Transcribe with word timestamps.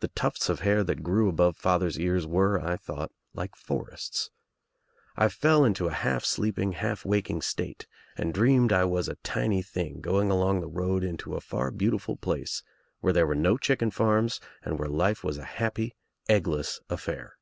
The 0.00 0.08
tufts 0.08 0.48
of 0.48 0.60
hair 0.60 0.82
that 0.84 1.02
grew 1.02 1.28
above 1.28 1.54
father's 1.54 1.98
ears 1.98 2.26
were, 2.26 2.58
I 2.58 2.78
thought, 2.78 3.12
like 3.34 3.54
forests, 3.54 4.30
I 5.18 5.28
fell 5.28 5.66
into 5.66 5.86
a 5.86 5.92
half 5.92 6.24
sleeping, 6.24 6.72
half 6.72 7.04
waking 7.04 7.42
state 7.42 7.86
and 8.16 8.32
dreamed 8.32 8.72
I 8.72 8.86
was 8.86 9.06
a 9.06 9.16
tiny 9.16 9.60
thing 9.60 10.00
going 10.00 10.30
along 10.30 10.62
the 10.62 10.66
road 10.66 11.04
into 11.04 11.34
a 11.34 11.42
far 11.42 11.70
beautiful 11.70 12.16
place 12.16 12.62
where 13.00 13.12
there 13.12 13.26
were 13.26 13.34
no 13.34 13.58
chicken 13.58 13.90
farms 13.90 14.40
and 14.62 14.78
where 14.78 14.88
life 14.88 15.22
was 15.22 15.36
a 15.36 15.44
happy 15.44 15.94
eggless 16.26 16.80
affair. 16.88 17.36